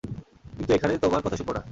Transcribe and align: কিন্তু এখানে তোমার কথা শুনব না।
কিন্তু 0.57 0.71
এখানে 0.73 0.93
তোমার 0.97 1.21
কথা 1.21 1.37
শুনব 1.37 1.49
না। 1.51 1.61